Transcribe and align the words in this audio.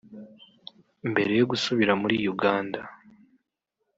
Mbere 1.11 1.31
yo 1.39 1.45
gusubira 1.51 1.93
muri 2.01 2.15
Uganda 2.33 2.79